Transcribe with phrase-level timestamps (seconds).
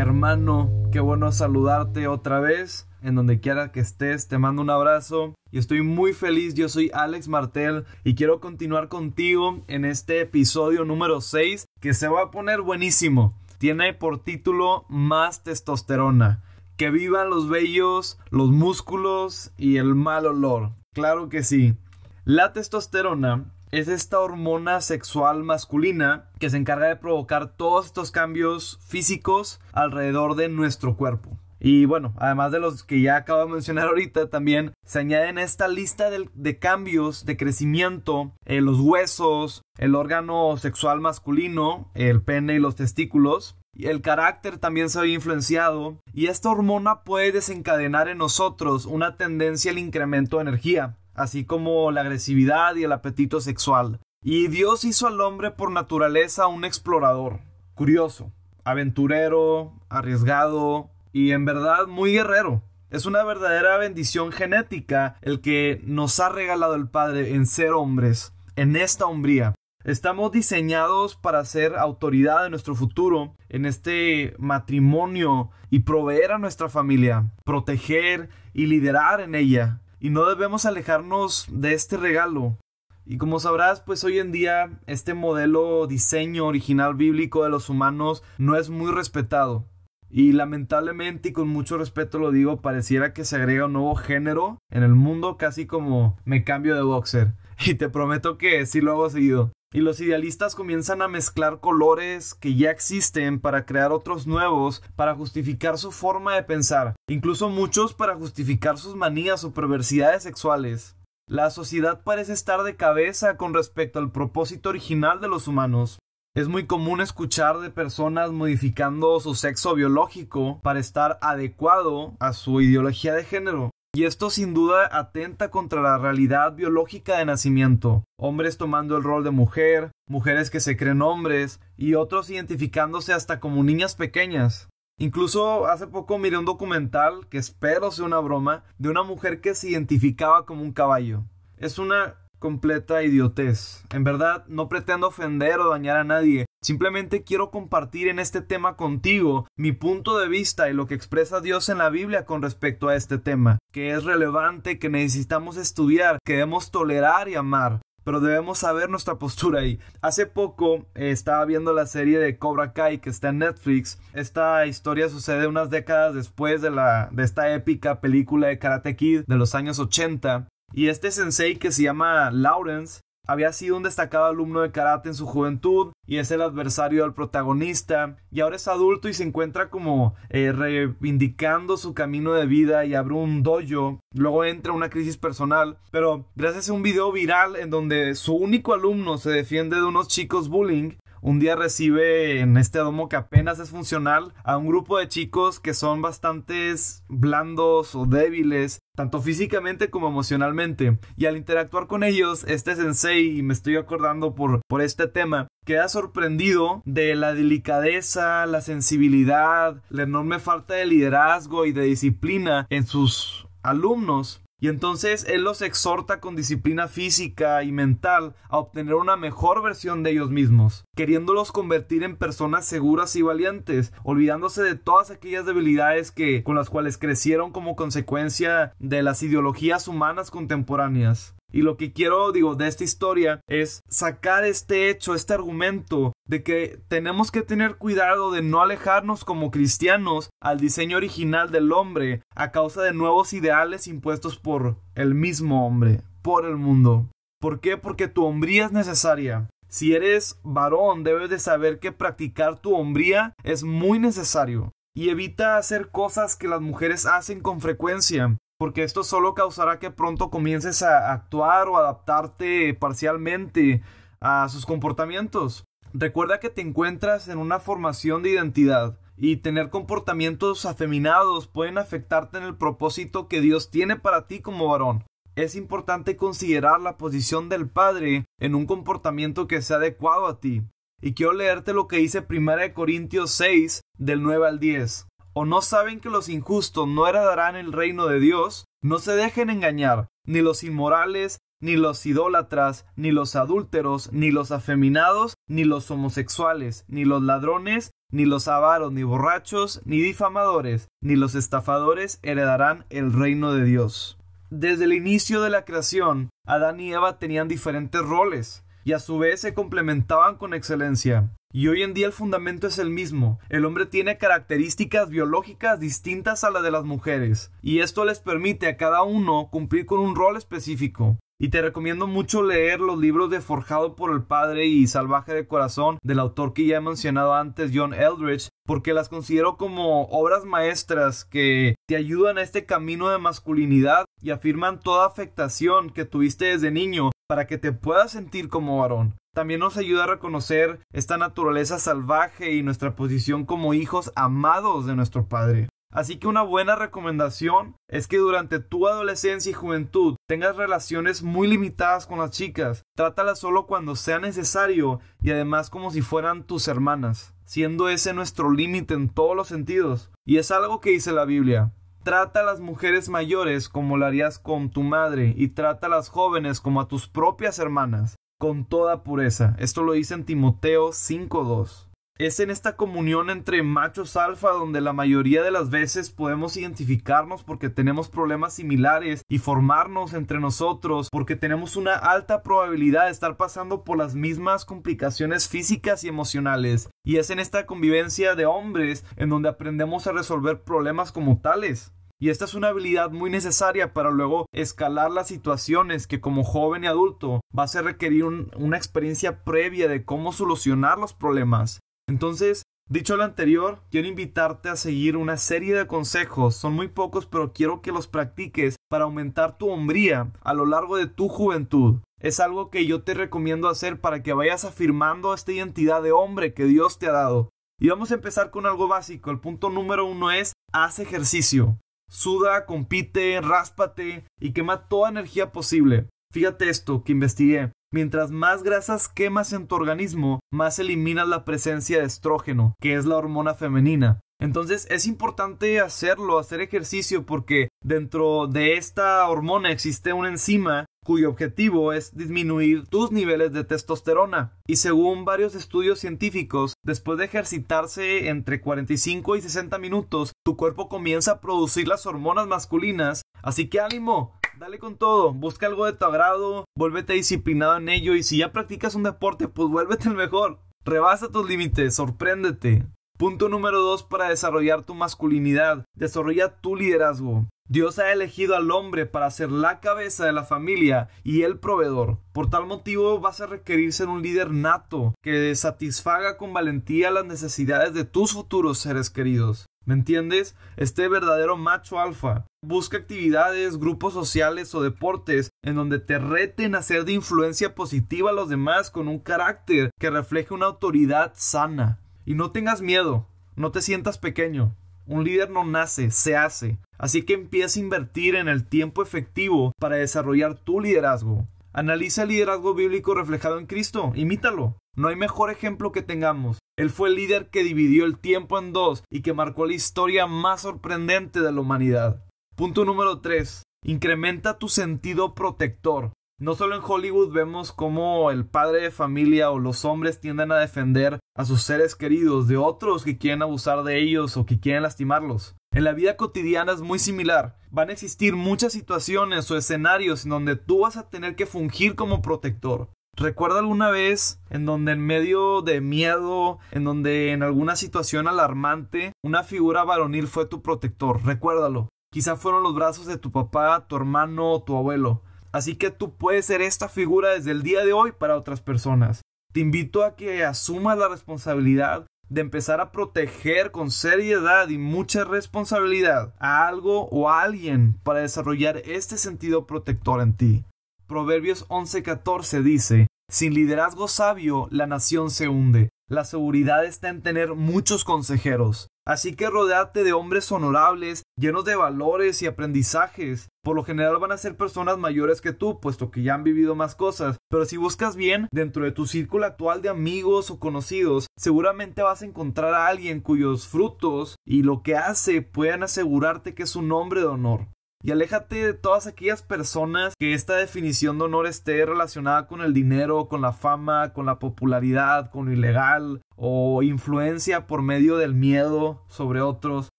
[0.00, 2.88] hermano, qué bueno saludarte otra vez.
[3.02, 6.54] En donde quiera que estés, te mando un abrazo y estoy muy feliz.
[6.54, 12.08] Yo soy Alex Martel y quiero continuar contigo en este episodio número 6 que se
[12.08, 13.38] va a poner buenísimo.
[13.58, 16.42] Tiene por título Más testosterona.
[16.76, 20.72] Que vivan los vellos, los músculos y el mal olor.
[20.94, 21.76] Claro que sí.
[22.24, 28.78] La testosterona es esta hormona sexual masculina que se encarga de provocar todos estos cambios
[28.86, 31.38] físicos alrededor de nuestro cuerpo.
[31.60, 35.68] Y bueno, además de los que ya acabo de mencionar ahorita, también se añaden esta
[35.68, 42.58] lista de, cambios de crecimiento, en los huesos, el órgano sexual masculino, el pene y
[42.58, 43.56] los testículos.
[43.72, 49.16] Y el carácter también se ve influenciado y esta hormona puede desencadenar en nosotros una
[49.16, 54.00] tendencia al incremento de energía, así como la agresividad y el apetito sexual.
[54.22, 57.40] Y Dios hizo al hombre por naturaleza un explorador,
[57.74, 58.32] curioso,
[58.64, 62.62] aventurero, arriesgado y en verdad muy guerrero.
[62.90, 68.34] Es una verdadera bendición genética el que nos ha regalado el Padre en ser hombres,
[68.56, 69.54] en esta hombría.
[69.84, 76.68] Estamos diseñados para ser autoridad de nuestro futuro, en este matrimonio y proveer a nuestra
[76.68, 82.56] familia, proteger y liderar en ella y no debemos alejarnos de este regalo.
[83.04, 88.22] Y como sabrás, pues hoy en día este modelo diseño original bíblico de los humanos
[88.38, 89.66] no es muy respetado.
[90.08, 94.58] Y lamentablemente y con mucho respeto lo digo, pareciera que se agrega un nuevo género
[94.70, 97.34] en el mundo, casi como me cambio de boxer.
[97.66, 99.52] Y te prometo que sí lo hago seguido.
[99.72, 105.14] Y los idealistas comienzan a mezclar colores que ya existen para crear otros nuevos, para
[105.14, 110.96] justificar su forma de pensar, incluso muchos para justificar sus manías o perversidades sexuales.
[111.28, 116.00] La sociedad parece estar de cabeza con respecto al propósito original de los humanos.
[116.34, 122.60] Es muy común escuchar de personas modificando su sexo biológico para estar adecuado a su
[122.60, 123.69] ideología de género.
[123.92, 128.04] Y esto sin duda atenta contra la realidad biológica de nacimiento.
[128.16, 133.40] Hombres tomando el rol de mujer, mujeres que se creen hombres y otros identificándose hasta
[133.40, 134.68] como niñas pequeñas.
[134.96, 139.56] Incluso hace poco miré un documental, que espero sea una broma, de una mujer que
[139.56, 141.24] se identificaba como un caballo.
[141.56, 143.84] Es una completa idiotez.
[143.90, 146.46] En verdad, no pretendo ofender o dañar a nadie.
[146.62, 151.40] Simplemente quiero compartir en este tema contigo mi punto de vista y lo que expresa
[151.40, 156.18] Dios en la Biblia con respecto a este tema, que es relevante, que necesitamos estudiar,
[156.22, 157.80] que debemos tolerar y amar.
[158.04, 159.78] Pero debemos saber nuestra postura ahí.
[160.02, 163.98] Hace poco eh, estaba viendo la serie de Cobra Kai que está en Netflix.
[164.12, 169.22] Esta historia sucede unas décadas después de, la, de esta épica película de Karate Kid
[169.26, 170.48] de los años 80.
[170.72, 173.00] Y este sensei que se llama Lawrence
[173.30, 177.14] había sido un destacado alumno de karate en su juventud y es el adversario del
[177.14, 182.84] protagonista y ahora es adulto y se encuentra como eh, reivindicando su camino de vida
[182.84, 187.54] y abre un dojo luego entra una crisis personal pero gracias a un video viral
[187.54, 192.56] en donde su único alumno se defiende de unos chicos bullying un día recibe en
[192.56, 197.94] este domo que apenas es funcional a un grupo de chicos que son bastantes blandos
[197.94, 200.98] o débiles, tanto físicamente como emocionalmente.
[201.16, 205.48] Y al interactuar con ellos, este sensei, y me estoy acordando por, por este tema,
[205.64, 212.66] queda sorprendido de la delicadeza, la sensibilidad, la enorme falta de liderazgo y de disciplina
[212.70, 218.94] en sus alumnos y entonces Él los exhorta con disciplina física y mental a obtener
[218.94, 224.74] una mejor versión de ellos mismos, queriéndolos convertir en personas seguras y valientes, olvidándose de
[224.74, 231.34] todas aquellas debilidades que con las cuales crecieron como consecuencia de las ideologías humanas contemporáneas.
[231.52, 236.44] Y lo que quiero, digo, de esta historia es sacar este hecho, este argumento de
[236.44, 242.22] que tenemos que tener cuidado de no alejarnos como cristianos al diseño original del hombre
[242.36, 247.08] a causa de nuevos ideales impuestos por el mismo hombre, por el mundo.
[247.40, 247.76] ¿Por qué?
[247.76, 249.50] Porque tu hombría es necesaria.
[249.68, 254.70] Si eres varón, debes de saber que practicar tu hombría es muy necesario.
[254.94, 259.90] Y evita hacer cosas que las mujeres hacen con frecuencia porque esto solo causará que
[259.90, 263.82] pronto comiences a actuar o adaptarte parcialmente
[264.20, 265.64] a sus comportamientos.
[265.92, 272.38] Recuerda que te encuentras en una formación de identidad y tener comportamientos afeminados pueden afectarte
[272.38, 275.04] en el propósito que Dios tiene para ti como varón.
[275.36, 280.62] Es importante considerar la posición del Padre en un comportamiento que sea adecuado a ti.
[281.02, 285.62] Y quiero leerte lo que dice 1 Corintios 6 del 9 al 10 o no
[285.62, 290.40] saben que los injustos no heredarán el reino de Dios, no se dejen engañar, ni
[290.40, 297.04] los inmorales, ni los idólatras, ni los adúlteros, ni los afeminados, ni los homosexuales, ni
[297.04, 303.52] los ladrones, ni los avaros, ni borrachos, ni difamadores, ni los estafadores heredarán el reino
[303.52, 304.18] de Dios.
[304.50, 309.18] Desde el inicio de la creación, Adán y Eva tenían diferentes roles y a su
[309.18, 311.30] vez se complementaban con excelencia.
[311.52, 313.38] Y hoy en día el fundamento es el mismo.
[313.48, 318.68] El hombre tiene características biológicas distintas a las de las mujeres, y esto les permite
[318.68, 321.18] a cada uno cumplir con un rol específico.
[321.42, 325.46] Y te recomiendo mucho leer los libros de Forjado por el Padre y Salvaje de
[325.46, 330.44] Corazón del autor que ya he mencionado antes, John Eldridge, porque las considero como obras
[330.44, 336.44] maestras que te ayudan a este camino de masculinidad y afirman toda afectación que tuviste
[336.44, 339.14] desde niño para que te puedas sentir como varón.
[339.34, 344.94] También nos ayuda a reconocer esta naturaleza salvaje y nuestra posición como hijos amados de
[344.94, 345.69] nuestro Padre.
[345.92, 351.48] Así que una buena recomendación es que durante tu adolescencia y juventud tengas relaciones muy
[351.48, 352.84] limitadas con las chicas.
[352.96, 358.52] Trátalas solo cuando sea necesario y además como si fueran tus hermanas, siendo ese nuestro
[358.52, 360.10] límite en todos los sentidos.
[360.24, 361.72] Y es algo que dice la Biblia.
[362.04, 366.08] Trata a las mujeres mayores como lo harías con tu madre y trata a las
[366.08, 369.56] jóvenes como a tus propias hermanas, con toda pureza.
[369.58, 371.89] Esto lo dice en Timoteo 5.2
[372.20, 377.44] es en esta comunión entre machos alfa donde la mayoría de las veces podemos identificarnos
[377.44, 383.38] porque tenemos problemas similares y formarnos entre nosotros porque tenemos una alta probabilidad de estar
[383.38, 386.90] pasando por las mismas complicaciones físicas y emocionales.
[387.06, 391.94] Y es en esta convivencia de hombres en donde aprendemos a resolver problemas como tales.
[392.22, 396.84] Y esta es una habilidad muy necesaria para luego escalar las situaciones que como joven
[396.84, 401.80] y adulto vas a requerir una experiencia previa de cómo solucionar los problemas.
[402.10, 407.24] Entonces, dicho lo anterior, quiero invitarte a seguir una serie de consejos, son muy pocos
[407.24, 412.00] pero quiero que los practiques para aumentar tu hombría a lo largo de tu juventud.
[412.20, 416.52] Es algo que yo te recomiendo hacer para que vayas afirmando esta identidad de hombre
[416.52, 417.50] que Dios te ha dado.
[417.78, 419.30] Y vamos a empezar con algo básico.
[419.30, 421.78] El punto número uno es haz ejercicio.
[422.10, 426.08] Suda, compite, ráspate y quema toda energía posible.
[426.32, 427.70] Fíjate esto que investigué.
[427.92, 433.04] Mientras más grasas quemas en tu organismo, más eliminas la presencia de estrógeno, que es
[433.04, 434.20] la hormona femenina.
[434.40, 441.30] Entonces es importante hacerlo, hacer ejercicio, porque dentro de esta hormona existe una enzima cuyo
[441.30, 444.52] objetivo es disminuir tus niveles de testosterona.
[444.68, 450.88] Y según varios estudios científicos, después de ejercitarse entre 45 y 60 minutos, tu cuerpo
[450.88, 453.22] comienza a producir las hormonas masculinas.
[453.42, 458.14] Así que ánimo, Dale con todo, busca algo de tu agrado, vuélvete disciplinado en ello
[458.14, 460.58] y si ya practicas un deporte, pues vuélvete el mejor.
[460.84, 462.84] Rebasa tus límites, sorpréndete.
[463.16, 465.86] Punto número 2 para desarrollar tu masculinidad.
[465.94, 467.46] Desarrolla tu liderazgo.
[467.70, 472.18] Dios ha elegido al hombre para ser la cabeza de la familia y el proveedor.
[472.34, 477.24] Por tal motivo vas a requerir ser un líder nato que satisfaga con valentía las
[477.24, 479.69] necesidades de tus futuros seres queridos.
[479.86, 480.54] ¿Me entiendes?
[480.76, 482.44] Este verdadero macho alfa.
[482.62, 488.30] Busca actividades, grupos sociales o deportes en donde te reten a ser de influencia positiva
[488.30, 491.98] a los demás con un carácter que refleje una autoridad sana.
[492.26, 494.76] Y no tengas miedo, no te sientas pequeño.
[495.06, 496.78] Un líder no nace, se hace.
[496.98, 501.46] Así que empieza a invertir en el tiempo efectivo para desarrollar tu liderazgo.
[501.72, 504.76] Analiza el liderazgo bíblico reflejado en Cristo, imítalo.
[504.96, 506.58] No hay mejor ejemplo que tengamos.
[506.80, 510.26] Él fue el líder que dividió el tiempo en dos y que marcó la historia
[510.26, 512.24] más sorprendente de la humanidad.
[512.56, 513.62] Punto número 3.
[513.84, 516.14] Incrementa tu sentido protector.
[516.40, 520.56] No solo en Hollywood vemos cómo el padre de familia o los hombres tienden a
[520.56, 524.82] defender a sus seres queridos de otros que quieren abusar de ellos o que quieren
[524.82, 525.56] lastimarlos.
[525.74, 527.58] En la vida cotidiana es muy similar.
[527.70, 531.94] Van a existir muchas situaciones o escenarios en donde tú vas a tener que fungir
[531.94, 532.88] como protector.
[533.20, 539.12] ¿Recuerda alguna vez en donde en medio de miedo, en donde en alguna situación alarmante,
[539.22, 541.22] una figura varonil fue tu protector?
[541.26, 541.90] Recuérdalo.
[542.10, 545.22] Quizá fueron los brazos de tu papá, tu hermano o tu abuelo.
[545.52, 549.20] Así que tú puedes ser esta figura desde el día de hoy para otras personas.
[549.52, 555.24] Te invito a que asumas la responsabilidad de empezar a proteger con seriedad y mucha
[555.24, 560.64] responsabilidad a algo o a alguien para desarrollar este sentido protector en ti.
[561.10, 565.90] Proverbios 11:14 dice, Sin liderazgo sabio la nación se hunde.
[566.08, 568.88] La seguridad está en tener muchos consejeros.
[569.06, 573.48] Así que rodeate de hombres honorables, llenos de valores y aprendizajes.
[573.62, 576.74] Por lo general van a ser personas mayores que tú, puesto que ya han vivido
[576.74, 577.36] más cosas.
[577.48, 582.22] Pero si buscas bien, dentro de tu círculo actual de amigos o conocidos, seguramente vas
[582.22, 586.90] a encontrar a alguien cuyos frutos y lo que hace puedan asegurarte que es un
[586.90, 587.68] hombre de honor.
[588.02, 592.72] Y aléjate de todas aquellas personas que esta definición de honor esté relacionada con el
[592.72, 598.34] dinero, con la fama, con la popularidad, con lo ilegal o influencia por medio del
[598.34, 599.90] miedo sobre otros.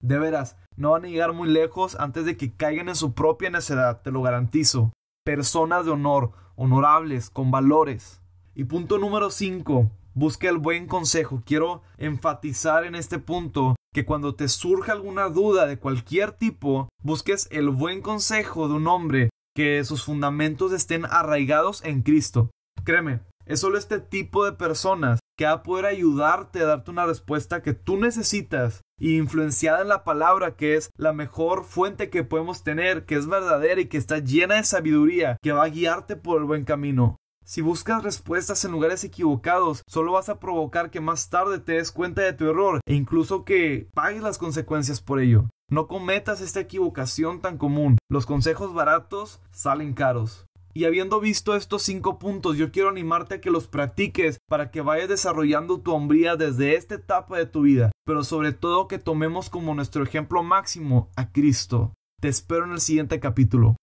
[0.00, 3.50] De veras, no van a llegar muy lejos antes de que caigan en su propia
[3.50, 4.92] necedad, te lo garantizo.
[5.22, 8.22] Personas de honor, honorables, con valores.
[8.54, 9.90] Y punto número 5.
[10.14, 11.42] Busca el buen consejo.
[11.44, 17.48] Quiero enfatizar en este punto que cuando te surja alguna duda de cualquier tipo, busques
[17.52, 22.50] el buen consejo de un hombre que sus fundamentos estén arraigados en Cristo.
[22.82, 27.06] Créeme, es solo este tipo de personas que va a poder ayudarte a darte una
[27.06, 32.24] respuesta que tú necesitas y influenciada en la palabra que es la mejor fuente que
[32.24, 36.16] podemos tener, que es verdadera y que está llena de sabiduría, que va a guiarte
[36.16, 37.16] por el buen camino.
[37.46, 41.92] Si buscas respuestas en lugares equivocados, solo vas a provocar que más tarde te des
[41.92, 45.50] cuenta de tu error e incluso que pagues las consecuencias por ello.
[45.70, 47.98] No cometas esta equivocación tan común.
[48.10, 50.46] Los consejos baratos salen caros.
[50.72, 54.80] Y habiendo visto estos cinco puntos, yo quiero animarte a que los practiques para que
[54.80, 59.50] vayas desarrollando tu hombría desde esta etapa de tu vida, pero sobre todo que tomemos
[59.50, 61.92] como nuestro ejemplo máximo a Cristo.
[62.20, 63.76] Te espero en el siguiente capítulo.